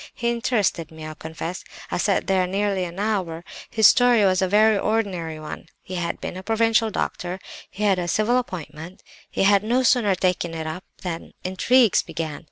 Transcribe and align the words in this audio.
He 0.15 0.31
interested 0.31 0.89
me, 0.89 1.05
I 1.07 1.13
confess; 1.13 1.63
I 1.91 1.99
sat 1.99 2.25
there 2.25 2.47
nearly 2.47 2.85
an 2.85 2.97
hour. 2.97 3.43
His 3.69 3.85
story 3.85 4.25
was 4.25 4.41
a 4.41 4.47
very 4.47 4.75
ordinary 4.75 5.39
one. 5.39 5.67
He 5.83 5.93
had 5.93 6.19
been 6.19 6.35
a 6.35 6.41
provincial 6.41 6.89
doctor; 6.89 7.37
he 7.69 7.83
had 7.83 7.99
a 7.99 8.07
civil 8.07 8.39
appointment, 8.39 9.03
and 9.35 9.45
had 9.45 9.63
no 9.63 9.83
sooner 9.83 10.15
taken 10.15 10.55
it 10.55 10.65
up 10.65 10.85
than 11.03 11.33
intrigues 11.43 12.01
began. 12.01 12.39